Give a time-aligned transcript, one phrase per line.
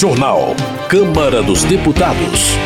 [0.00, 0.56] Jornal.
[0.88, 2.56] Câmara dos Deputados.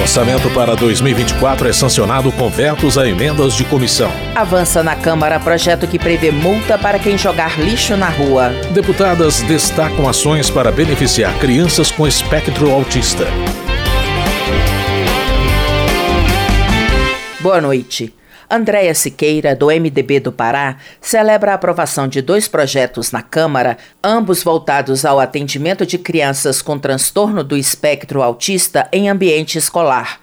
[0.00, 4.08] Orçamento para 2024 é sancionado com vetos a emendas de comissão.
[4.32, 8.50] Avança na Câmara projeto que prevê multa para quem jogar lixo na rua.
[8.70, 13.26] Deputadas destacam ações para beneficiar crianças com espectro autista.
[17.40, 18.14] Boa noite.
[18.50, 24.42] Andréia Siqueira, do MDB do Pará, celebra a aprovação de dois projetos na Câmara, ambos
[24.42, 30.18] voltados ao atendimento de crianças com transtorno do espectro autista em ambiente escolar.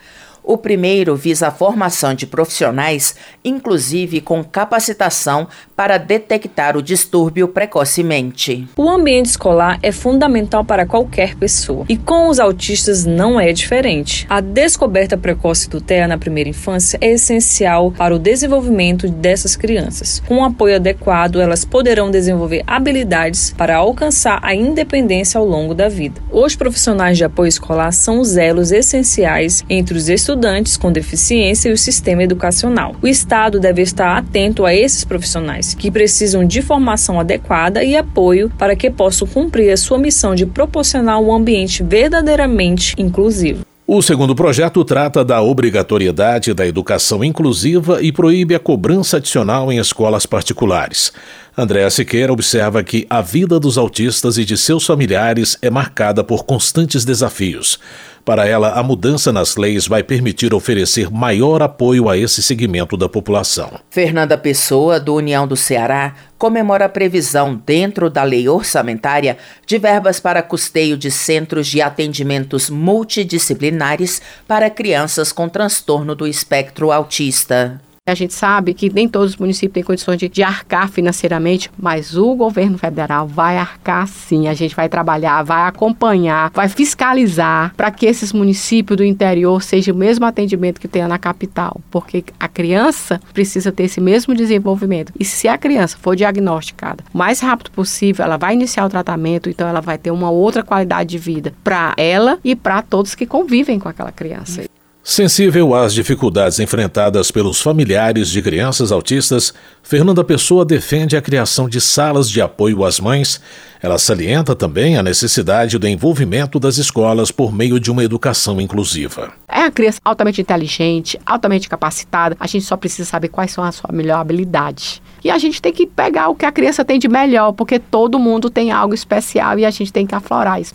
[0.47, 8.67] O primeiro visa a formação de profissionais, inclusive com capacitação para detectar o distúrbio precocemente.
[8.77, 14.27] O ambiente escolar é fundamental para qualquer pessoa e com os autistas não é diferente.
[14.29, 20.21] A descoberta precoce do TEA na primeira infância é essencial para o desenvolvimento dessas crianças.
[20.27, 25.89] Com um apoio adequado, elas poderão desenvolver habilidades para alcançar a independência ao longo da
[25.89, 26.21] vida.
[26.31, 31.69] Os profissionais de apoio escolar são os elos essenciais entre os estudantes estudantes com deficiência
[31.69, 32.93] e o sistema educacional.
[33.01, 38.51] O Estado deve estar atento a esses profissionais que precisam de formação adequada e apoio
[38.57, 43.65] para que possam cumprir a sua missão de proporcionar um ambiente verdadeiramente inclusivo.
[43.87, 49.77] O segundo projeto trata da obrigatoriedade da educação inclusiva e proíbe a cobrança adicional em
[49.77, 51.13] escolas particulares.
[51.55, 56.45] Andréa Siqueira observa que a vida dos autistas e de seus familiares é marcada por
[56.45, 57.79] constantes desafios.
[58.25, 63.07] Para ela, a mudança nas leis vai permitir oferecer maior apoio a esse segmento da
[63.07, 63.79] população.
[63.91, 70.19] Fernanda Pessoa, do União do Ceará, comemora a previsão, dentro da lei orçamentária, de verbas
[70.19, 77.79] para custeio de centros de atendimentos multidisciplinares para crianças com transtorno do espectro autista.
[78.07, 82.15] A gente sabe que nem todos os municípios têm condições de, de, arcar financeiramente, mas
[82.15, 84.47] o governo federal vai arcar sim.
[84.47, 89.95] A gente vai trabalhar, vai acompanhar, vai fiscalizar para que esses municípios do interior sejam
[89.95, 95.11] o mesmo atendimento que tenha na capital, porque a criança precisa ter esse mesmo desenvolvimento.
[95.19, 99.49] E se a criança for diagnosticada o mais rápido possível, ela vai iniciar o tratamento,
[99.49, 103.25] então ela vai ter uma outra qualidade de vida para ela e para todos que
[103.25, 104.61] convivem com aquela criança.
[105.07, 111.79] Sensível às dificuldades enfrentadas pelos familiares de crianças autistas, Fernanda Pessoa defende a criação de
[111.79, 113.39] salas de apoio às mães.
[113.83, 119.31] Ela salienta também a necessidade do envolvimento das escolas por meio de uma educação inclusiva.
[119.47, 122.35] É a criança altamente inteligente, altamente capacitada.
[122.39, 125.03] A gente só precisa saber quais são a sua melhor habilidade.
[125.23, 128.17] E a gente tem que pegar o que a criança tem de melhor, porque todo
[128.17, 130.73] mundo tem algo especial e a gente tem que aflorar isso.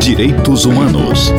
[0.00, 1.32] Direitos Humanos.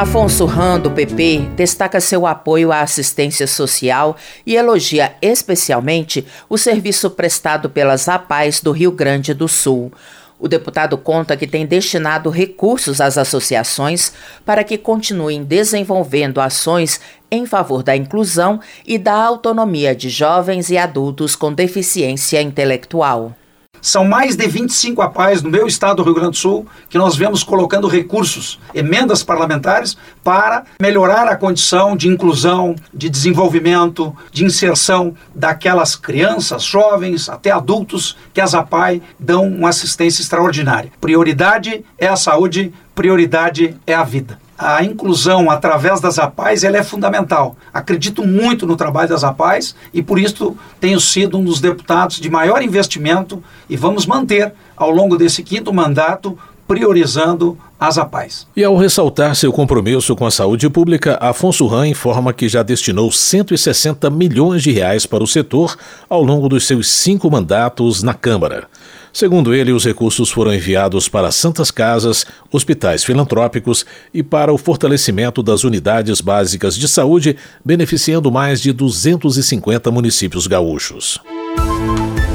[0.00, 4.16] Afonso Ram, do PP, destaca seu apoio à assistência social
[4.46, 9.92] e elogia especialmente o serviço prestado pelas APAES do Rio Grande do Sul.
[10.38, 16.98] O deputado conta que tem destinado recursos às associações para que continuem desenvolvendo ações
[17.30, 23.36] em favor da inclusão e da autonomia de jovens e adultos com deficiência intelectual.
[23.82, 27.16] São mais de 25 APAES no meu estado do Rio Grande do Sul que nós
[27.16, 35.14] vemos colocando recursos, emendas parlamentares, para melhorar a condição de inclusão, de desenvolvimento, de inserção
[35.34, 40.92] daquelas crianças, jovens, até adultos que as APAI dão uma assistência extraordinária.
[41.00, 46.82] Prioridade é a saúde, prioridade é a vida a inclusão através das APAES ela é
[46.82, 47.56] fundamental.
[47.72, 52.28] Acredito muito no trabalho das APAES e por isso tenho sido um dos deputados de
[52.28, 56.36] maior investimento e vamos manter ao longo desse quinto mandato
[56.68, 58.46] priorizando as APAES.
[58.54, 63.10] E ao ressaltar seu compromisso com a saúde pública, Afonso Ram informa que já destinou
[63.10, 65.74] 160 milhões de reais para o setor
[66.08, 68.68] ao longo dos seus cinco mandatos na Câmara.
[69.12, 73.84] Segundo ele, os recursos foram enviados para santas casas, hospitais filantrópicos
[74.14, 81.18] e para o fortalecimento das unidades básicas de saúde, beneficiando mais de 250 municípios gaúchos.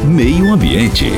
[0.03, 1.11] Meio Ambiente.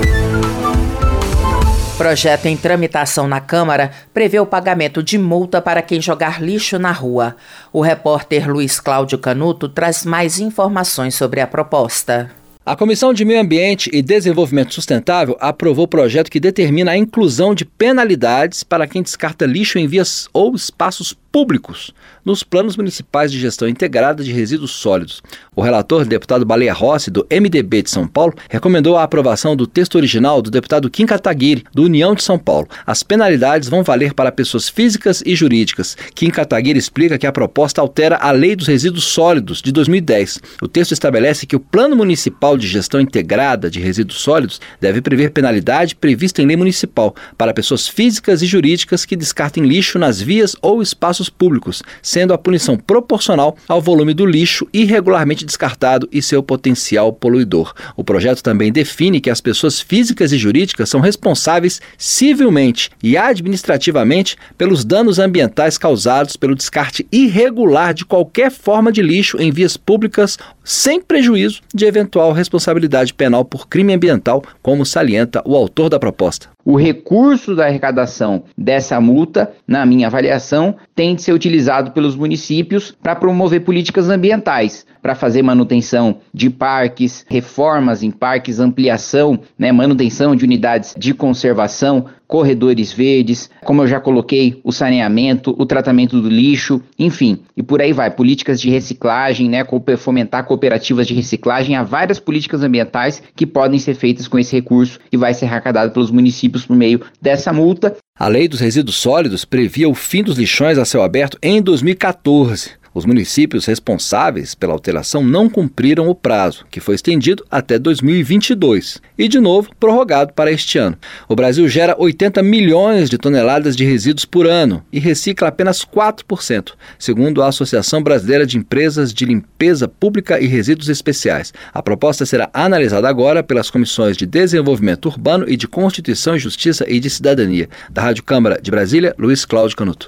[1.98, 6.92] Projeto em tramitação na Câmara prevê o pagamento de multa para quem jogar lixo na
[6.92, 7.36] rua.
[7.74, 12.30] O repórter Luiz Cláudio Canuto traz mais informações sobre a proposta.
[12.68, 17.56] A Comissão de Meio Ambiente e Desenvolvimento Sustentável aprovou o projeto que determina a inclusão
[17.56, 21.94] de penalidades para quem descarta lixo em vias ou espaços públicos
[22.26, 25.22] nos planos municipais de gestão integrada de resíduos sólidos.
[25.56, 29.96] O relator, deputado Baleia Rossi, do MDB de São Paulo, recomendou a aprovação do texto
[29.96, 32.68] original do deputado Kim Kataguiri, do União de São Paulo.
[32.88, 35.96] As penalidades vão valer para pessoas físicas e jurídicas.
[36.16, 40.40] Kim Kataguiri explica que a proposta altera a Lei dos Resíduos Sólidos de 2010.
[40.60, 45.30] O texto estabelece que o Plano Municipal de Gestão Integrada de Resíduos Sólidos deve prever
[45.30, 50.56] penalidade prevista em lei municipal para pessoas físicas e jurídicas que descartem lixo nas vias
[50.64, 56.42] ou espaços públicos, sendo a punição proporcional ao volume do lixo irregularmente descartado e seu
[56.44, 57.74] potencial poluidor.
[57.96, 64.36] O projeto também define que as pessoas físicas e jurídicas são responsáveis civilmente e administrativamente
[64.58, 70.38] pelos danos ambientais causados pelo descarte irregular de qualquer forma de lixo em vias públicas,
[70.68, 76.50] sem prejuízo de eventual responsabilidade penal por crime ambiental, como salienta o autor da proposta.
[76.66, 82.94] O recurso da arrecadação dessa multa, na minha avaliação, tem de ser utilizado pelos municípios
[83.02, 90.36] para promover políticas ambientais, para fazer manutenção de parques, reformas em parques, ampliação, né, manutenção
[90.36, 96.30] de unidades de conservação, corredores verdes, como eu já coloquei, o saneamento, o tratamento do
[96.30, 99.66] lixo, enfim, e por aí vai, políticas de reciclagem, né,
[99.98, 105.00] fomentar cooperativas de reciclagem, há várias políticas ambientais que podem ser feitas com esse recurso
[105.12, 107.96] e vai ser arrecadado pelos municípios por meio dessa multa.
[108.20, 112.72] A Lei dos Resíduos Sólidos previa o fim dos lixões a céu aberto em 2014.
[112.98, 119.28] Os municípios responsáveis pela alteração não cumpriram o prazo, que foi estendido até 2022 e,
[119.28, 120.98] de novo, prorrogado para este ano.
[121.30, 126.72] O Brasil gera 80 milhões de toneladas de resíduos por ano e recicla apenas 4%,
[126.98, 131.54] segundo a Associação Brasileira de Empresas de Limpeza Pública e Resíduos Especiais.
[131.72, 136.84] A proposta será analisada agora pelas comissões de Desenvolvimento Urbano e de Constituição e Justiça
[136.90, 137.70] e de Cidadania.
[137.92, 140.08] Da Rádio Câmara de Brasília, Luiz Cláudio Canuto.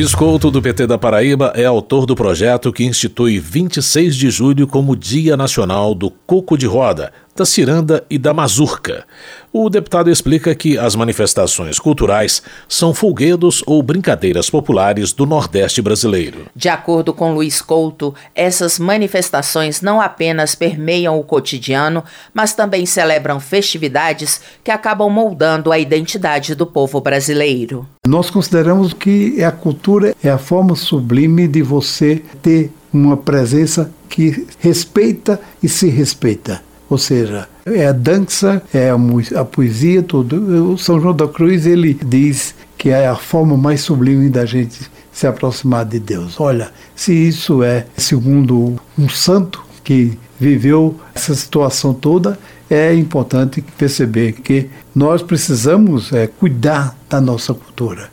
[0.00, 4.66] Luiz Couto, do PT da Paraíba, é autor do projeto que institui 26 de julho
[4.66, 9.04] como Dia Nacional do Coco de Roda, da ciranda e da mazurca.
[9.50, 16.46] O deputado explica que as manifestações culturais são folguedos ou brincadeiras populares do Nordeste brasileiro.
[16.54, 22.04] De acordo com Luiz Couto, essas manifestações não apenas permeiam o cotidiano,
[22.34, 27.88] mas também celebram festividades que acabam moldando a identidade do povo brasileiro.
[28.06, 34.46] Nós consideramos que a cultura é a forma sublime de você ter uma presença que
[34.58, 36.60] respeita e se respeita.
[36.90, 40.72] Ou seja, é a dança, é a, poesia, tudo.
[40.72, 44.90] O São João da Cruz ele diz que é a forma mais sublime da gente
[45.12, 46.40] se aproximar de Deus.
[46.40, 52.36] Olha, se isso é segundo um santo que viveu essa situação toda,
[52.68, 58.10] é importante perceber que nós precisamos é, cuidar da nossa cultura.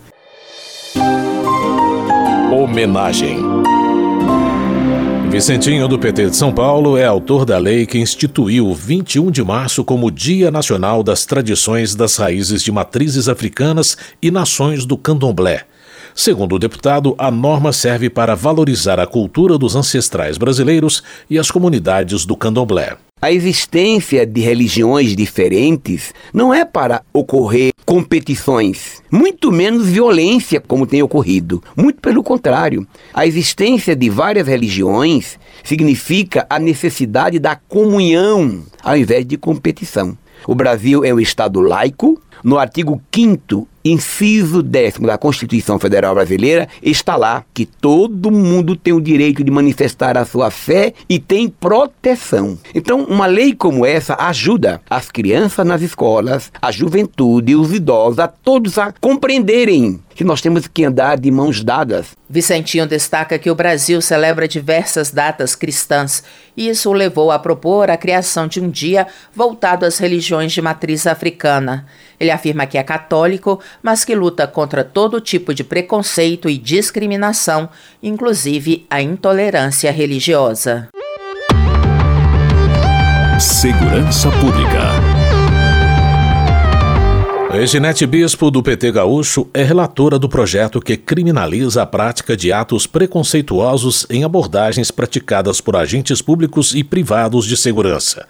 [2.51, 3.39] Homenagem.
[5.29, 9.43] Vicentinho do PT de São Paulo é autor da lei que instituiu o 21 de
[9.43, 15.65] março como Dia Nacional das Tradições das Raízes de Matrizes Africanas e Nações do Candomblé.
[16.15, 21.51] Segundo o deputado, a norma serve para valorizar a cultura dos ancestrais brasileiros e as
[21.51, 22.97] comunidades do candomblé.
[23.19, 31.01] A existência de religiões diferentes não é para ocorrer competições, muito menos violência, como tem
[31.01, 31.63] ocorrido.
[31.75, 32.85] Muito pelo contrário.
[33.11, 40.15] A existência de várias religiões significa a necessidade da comunhão ao invés de competição.
[40.47, 42.21] O Brasil é um Estado laico.
[42.43, 48.93] No artigo 5 inciso décimo da Constituição Federal Brasileira, está lá que todo mundo tem
[48.93, 52.57] o direito de manifestar a sua fé e tem proteção.
[52.73, 58.27] Então, uma lei como essa ajuda as crianças nas escolas, a juventude, os idosos, a
[58.27, 62.07] todos a compreenderem que nós temos que andar de mãos dadas.
[62.27, 66.23] Vicentinho destaca que o Brasil celebra diversas datas cristãs
[66.57, 70.59] e isso o levou a propor a criação de um dia voltado às religiões de
[70.59, 71.85] matriz africana.
[72.19, 77.69] Ele afirma que é católico, mas que luta contra todo tipo de preconceito e discriminação,
[78.01, 80.89] inclusive a intolerância religiosa.
[83.39, 85.06] Segurança Pública.
[87.59, 92.85] Reginete Bispo, do PT Gaúcho, é relatora do projeto que criminaliza a prática de atos
[92.85, 98.27] preconceituosos em abordagens praticadas por agentes públicos e privados de segurança.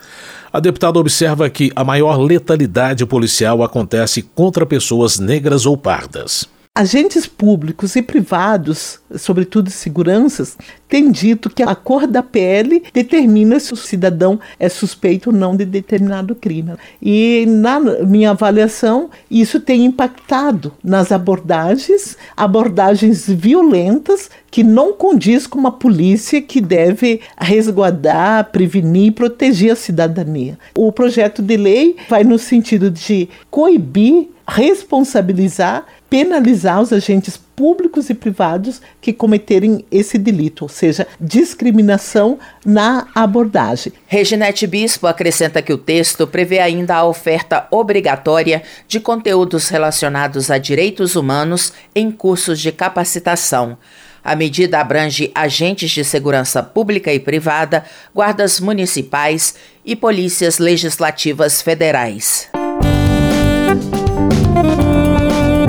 [0.52, 6.48] A deputada observa que a maior letalidade policial acontece contra pessoas negras ou pardas.
[6.78, 10.56] Agentes públicos e privados, sobretudo seguranças,
[10.88, 15.56] têm dito que a cor da pele determina se o cidadão é suspeito ou não
[15.56, 16.74] de determinado crime.
[17.02, 25.58] E na minha avaliação, isso tem impactado nas abordagens, abordagens violentas que não condiz com
[25.58, 30.60] uma polícia que deve resguardar, prevenir e proteger a cidadania.
[30.76, 38.14] O projeto de lei vai no sentido de coibir, responsabilizar penalizar os agentes públicos e
[38.14, 43.92] privados que cometerem esse delito, ou seja, discriminação na abordagem.
[44.06, 50.58] Reginete Bispo acrescenta que o texto prevê ainda a oferta obrigatória de conteúdos relacionados a
[50.58, 53.78] direitos humanos em cursos de capacitação.
[54.24, 62.50] A medida abrange agentes de segurança pública e privada, guardas municipais e polícias legislativas federais.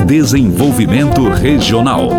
[0.09, 2.09] Desenvolvimento Regional.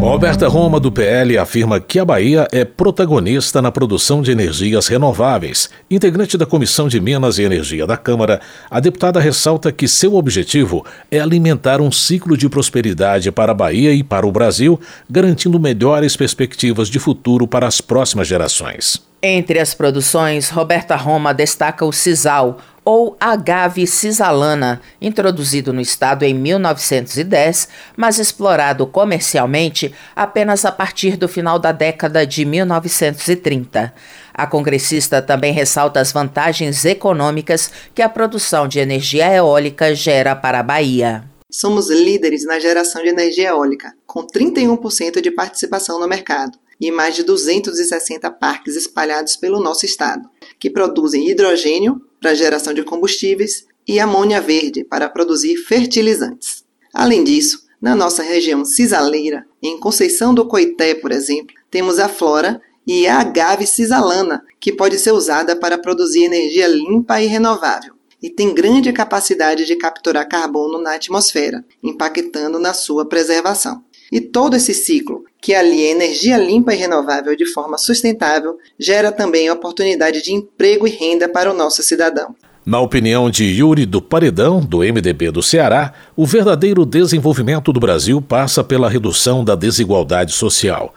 [0.00, 5.70] Roberta Roma, do PL, afirma que a Bahia é protagonista na produção de energias renováveis.
[5.88, 10.84] Integrante da Comissão de Minas e Energia da Câmara, a deputada ressalta que seu objetivo
[11.12, 16.16] é alimentar um ciclo de prosperidade para a Bahia e para o Brasil, garantindo melhores
[16.16, 19.00] perspectivas de futuro para as próximas gerações.
[19.22, 26.32] Entre as produções, Roberta Roma destaca o sisal, ou agave cisalana, introduzido no estado em
[26.32, 33.92] 1910, mas explorado comercialmente apenas a partir do final da década de 1930.
[34.32, 40.60] A congressista também ressalta as vantagens econômicas que a produção de energia eólica gera para
[40.60, 41.24] a Bahia.
[41.50, 47.14] Somos líderes na geração de energia eólica, com 31% de participação no mercado e mais
[47.14, 50.28] de 260 parques espalhados pelo nosso estado,
[50.58, 56.64] que produzem hidrogênio para geração de combustíveis e amônia verde para produzir fertilizantes.
[56.92, 62.60] Além disso, na nossa região cisaleira, em Conceição do Coité, por exemplo, temos a flora
[62.86, 68.30] e a agave cisalana, que pode ser usada para produzir energia limpa e renovável, e
[68.30, 73.84] tem grande capacidade de capturar carbono na atmosfera, impactando na sua preservação.
[74.10, 79.50] E todo esse ciclo, que alia energia limpa e renovável de forma sustentável, gera também
[79.50, 82.34] oportunidade de emprego e renda para o nosso cidadão.
[82.64, 88.20] Na opinião de Yuri do Paredão, do MDB do Ceará, o verdadeiro desenvolvimento do Brasil
[88.20, 90.92] passa pela redução da desigualdade social.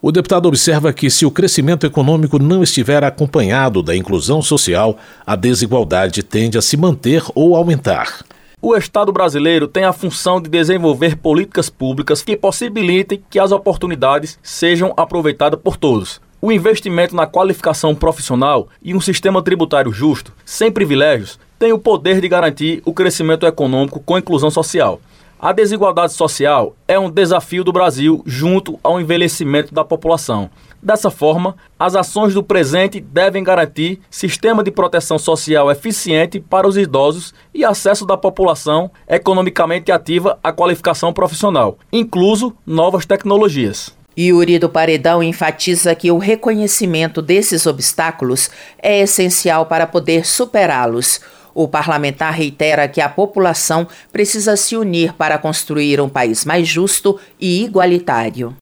[0.00, 5.36] O deputado observa que, se o crescimento econômico não estiver acompanhado da inclusão social, a
[5.36, 8.24] desigualdade tende a se manter ou aumentar.
[8.64, 14.38] O Estado brasileiro tem a função de desenvolver políticas públicas que possibilitem que as oportunidades
[14.40, 16.20] sejam aproveitadas por todos.
[16.40, 22.20] O investimento na qualificação profissional e um sistema tributário justo, sem privilégios, tem o poder
[22.20, 25.00] de garantir o crescimento econômico com inclusão social.
[25.40, 30.48] A desigualdade social é um desafio do Brasil junto ao envelhecimento da população.
[30.82, 36.76] Dessa forma, as ações do presente devem garantir sistema de proteção social eficiente para os
[36.76, 43.96] idosos e acesso da população economicamente ativa à qualificação profissional, incluso novas tecnologias.
[44.18, 51.20] Yuri do Paredão enfatiza que o reconhecimento desses obstáculos é essencial para poder superá-los.
[51.54, 57.20] O parlamentar reitera que a população precisa se unir para construir um país mais justo
[57.38, 58.56] e igualitário.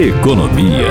[0.00, 0.86] Economia.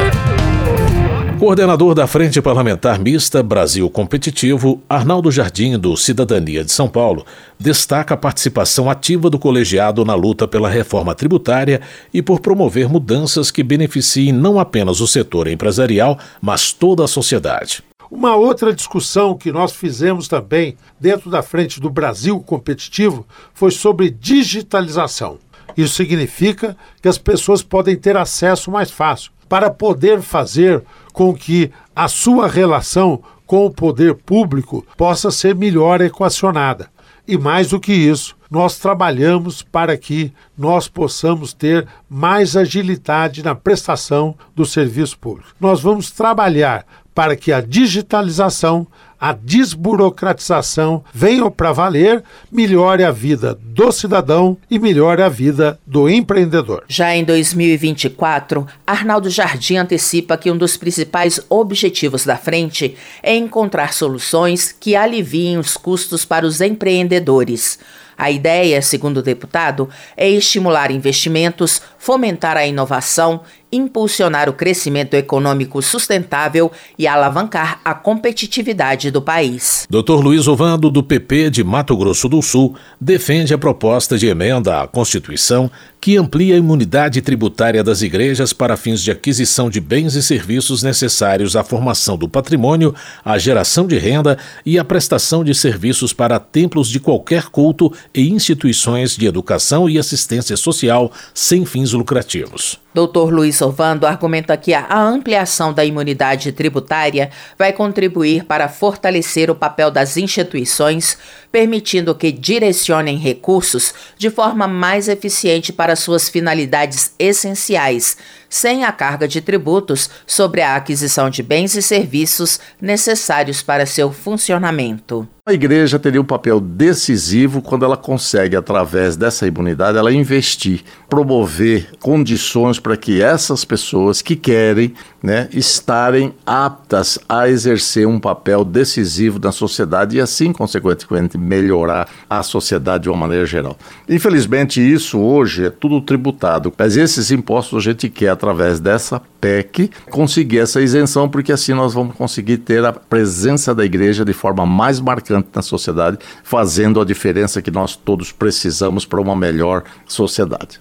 [1.40, 7.26] Coordenador da Frente Parlamentar Mista Brasil Competitivo, Arnaldo Jardim, do Cidadania de São Paulo,
[7.58, 11.82] destaca a participação ativa do colegiado na luta pela reforma tributária
[12.14, 17.82] e por promover mudanças que beneficiem não apenas o setor empresarial, mas toda a sociedade.
[18.12, 23.26] Uma outra discussão que nós fizemos também dentro da frente do Brasil competitivo
[23.56, 25.40] foi sobre digitalização.
[25.78, 31.72] Isso significa que as pessoas podem ter acesso mais fácil para poder fazer com que
[31.96, 36.90] a sua relação com o poder público possa ser melhor equacionada.
[37.28, 43.54] E mais do que isso, nós trabalhamos para que nós possamos ter mais agilidade na
[43.54, 45.50] prestação do serviço público.
[45.60, 48.88] Nós vamos trabalhar para que a digitalização
[49.20, 56.10] a desburocratização venham para valer, melhore a vida do cidadão e melhore a vida do
[56.10, 56.84] empreendedor.
[56.88, 63.94] Já em 2024, Arnaldo Jardim antecipa que um dos principais objetivos da frente é encontrar
[63.94, 67.80] soluções que aliviem os custos para os empreendedores.
[68.20, 75.82] A ideia, segundo o deputado, é estimular investimentos, fomentar a inovação impulsionar o crescimento econômico
[75.82, 79.88] sustentável e alavancar a competitividade do país.
[79.90, 80.22] Dr.
[80.22, 84.88] Luiz Ovando, do PP de Mato Grosso do Sul, defende a proposta de emenda à
[84.88, 85.70] Constituição
[86.02, 90.82] que amplia a imunidade tributária das igrejas para fins de aquisição de bens e serviços
[90.82, 96.40] necessários à formação do patrimônio, à geração de renda e à prestação de serviços para
[96.40, 102.80] templos de qualquer culto e instituições de educação e assistência social sem fins lucrativos.
[102.94, 103.32] Dr.
[103.32, 109.92] Luiz Ovando argumenta que a ampliação da imunidade tributária vai contribuir para fortalecer o papel
[109.92, 111.18] das instituições,
[111.52, 118.18] permitindo que direcionem recursos de forma mais eficiente para suas finalidades essenciais,
[118.50, 124.12] sem a carga de tributos sobre a aquisição de bens e serviços necessários para seu
[124.12, 125.28] funcionamento.
[125.50, 131.90] A igreja teria um papel decisivo quando ela consegue, através dessa imunidade, ela investir, promover
[132.00, 139.40] condições para que essas pessoas que querem né, estarem aptas a exercer um papel decisivo
[139.40, 143.76] na sociedade e assim, consequentemente, melhorar a sociedade de uma maneira geral.
[144.08, 149.92] Infelizmente, isso hoje é tudo tributado, mas esses impostos a gente quer, através dessa PEC,
[150.10, 154.66] conseguir essa isenção, porque assim nós vamos conseguir ter a presença da igreja de forma
[154.66, 160.80] mais marcante na sociedade, fazendo a diferença que nós todos precisamos para uma melhor sociedade.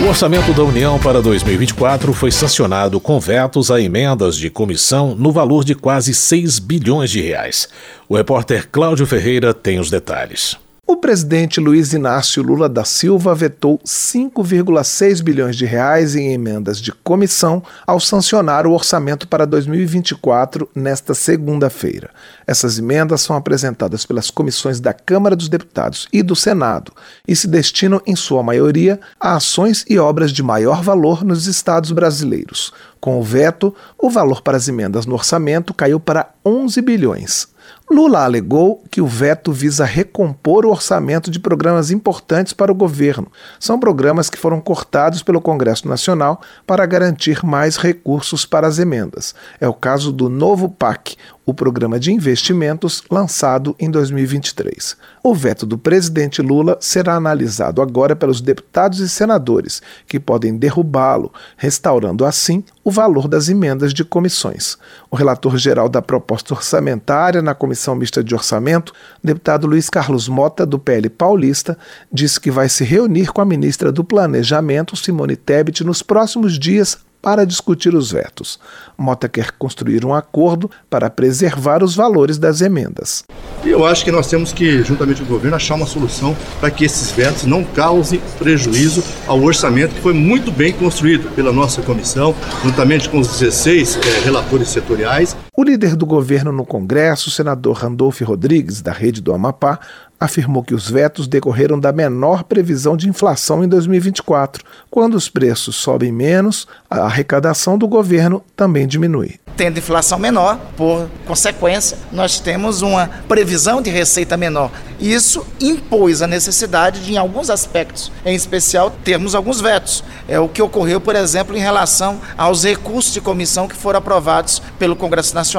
[0.00, 5.30] O orçamento da União para 2024 foi sancionado com vetos a emendas de comissão no
[5.30, 7.68] valor de quase 6 bilhões de reais.
[8.08, 10.56] O repórter Cláudio Ferreira tem os detalhes.
[10.92, 16.90] O presidente Luiz Inácio Lula da Silva vetou 5,6 bilhões de reais em emendas de
[16.90, 22.10] comissão ao sancionar o orçamento para 2024 nesta segunda-feira.
[22.46, 26.92] Essas emendas são apresentadas pelas comissões da Câmara dos Deputados e do Senado
[27.26, 31.92] e se destinam, em sua maioria, a ações e obras de maior valor nos estados
[31.92, 32.72] brasileiros.
[33.00, 37.51] Com o veto, o valor para as emendas no orçamento caiu para 11 bilhões.
[37.92, 43.30] Lula alegou que o veto visa recompor o orçamento de programas importantes para o governo.
[43.60, 49.34] São programas que foram cortados pelo Congresso Nacional para garantir mais recursos para as emendas.
[49.60, 54.96] É o caso do novo PAC, o programa de investimentos lançado em 2023.
[55.22, 61.32] O veto do presidente Lula será analisado agora pelos deputados e senadores, que podem derrubá-lo,
[61.56, 64.76] restaurando assim o valor das emendas de comissões.
[65.10, 70.64] O relator geral da proposta orçamentária na Comissão Mista de Orçamento, deputado Luiz Carlos Mota,
[70.64, 71.76] do PL Paulista,
[72.12, 76.98] disse que vai se reunir com a ministra do Planejamento, Simone Tebet, nos próximos dias
[77.22, 78.58] para discutir os vetos.
[78.98, 83.24] Mota quer construir um acordo para preservar os valores das emendas.
[83.64, 86.84] Eu acho que nós temos que, juntamente com o governo, achar uma solução para que
[86.84, 92.34] esses vetos não causem prejuízo ao orçamento que foi muito bem construído pela nossa comissão,
[92.64, 95.36] juntamente com os 16 é, relatores setoriais.
[95.62, 99.78] O líder do governo no Congresso, o senador Randolfo Rodrigues, da Rede do Amapá,
[100.18, 104.64] afirmou que os vetos decorreram da menor previsão de inflação em 2024.
[104.90, 111.08] Quando os preços sobem menos, a arrecadação do governo também diminui tendo inflação menor, por
[111.26, 114.70] consequência, nós temos uma previsão de receita menor.
[114.98, 120.02] Isso impôs a necessidade de, em alguns aspectos, em especial, termos alguns vetos.
[120.28, 124.62] É o que ocorreu, por exemplo, em relação aos recursos de comissão que foram aprovados
[124.78, 125.51] pelo Congresso Nacional.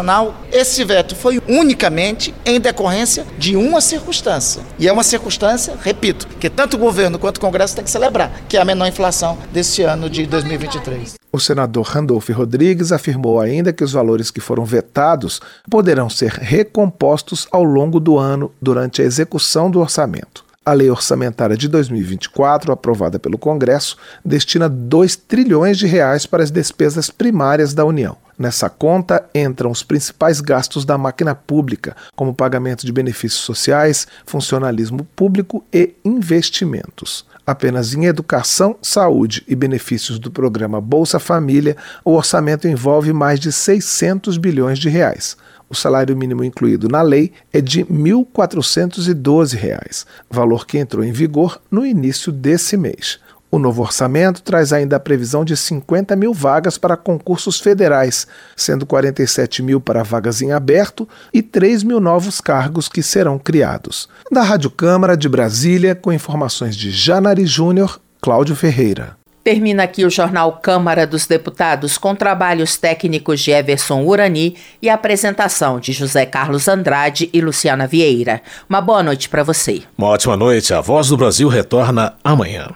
[0.51, 4.61] Esse veto foi unicamente em decorrência de uma circunstância.
[4.79, 8.31] E é uma circunstância, repito, que tanto o governo quanto o Congresso têm que celebrar,
[8.47, 11.15] que é a menor inflação deste ano de 2023.
[11.31, 17.47] O senador Randolph Rodrigues afirmou ainda que os valores que foram vetados poderão ser recompostos
[17.51, 20.42] ao longo do ano durante a execução do orçamento.
[20.65, 26.49] A lei orçamentária de 2024, aprovada pelo Congresso, destina 2 trilhões de reais para as
[26.49, 28.15] despesas primárias da União.
[28.39, 35.05] Nessa conta entram os principais gastos da máquina pública, como pagamento de benefícios sociais, funcionalismo
[35.17, 37.25] público e investimentos.
[37.45, 43.51] Apenas em educação, saúde e benefícios do programa Bolsa Família, o orçamento envolve mais de
[43.51, 45.35] 600 bilhões de reais.
[45.73, 51.59] O salário mínimo incluído na lei é de R$ 1.412, valor que entrou em vigor
[51.71, 53.19] no início desse mês.
[53.49, 58.85] O novo orçamento traz ainda a previsão de 50 mil vagas para concursos federais, sendo
[58.85, 64.07] 47 mil para vagas em aberto e 3 mil novos cargos que serão criados.
[64.31, 69.22] Da Rádio Câmara de Brasília, com informações de Janari Júnior, Cláudio Ferreira.
[69.43, 75.81] Termina aqui o jornal Câmara dos Deputados com trabalhos técnicos de Everson Urani e apresentação
[75.81, 78.41] de José Carlos Andrade e Luciana Vieira.
[78.69, 79.81] Uma boa noite para você.
[79.97, 80.73] Uma ótima noite.
[80.73, 82.69] A Voz do Brasil retorna amanhã.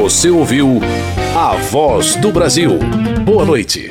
[0.00, 0.80] Você ouviu
[1.36, 2.76] A Voz do Brasil.
[3.24, 3.88] Boa noite.